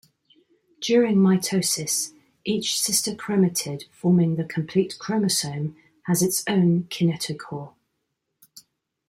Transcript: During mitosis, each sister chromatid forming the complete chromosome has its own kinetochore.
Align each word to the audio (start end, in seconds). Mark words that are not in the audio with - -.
During 0.79 1.17
mitosis, 1.17 2.11
each 2.43 2.79
sister 2.81 3.11
chromatid 3.13 3.83
forming 3.91 4.35
the 4.35 4.43
complete 4.43 4.97
chromosome 4.97 5.75
has 6.07 6.23
its 6.23 6.43
own 6.49 6.85
kinetochore. 6.85 7.75